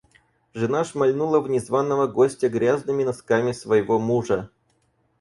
Жена 0.55 0.83
шмальнула 0.83 1.39
в 1.41 1.47
незваного 1.47 2.07
гостя 2.07 2.49
грязными 2.49 3.03
носками 3.03 3.51
своего 3.51 3.99
мужа. 3.99 4.49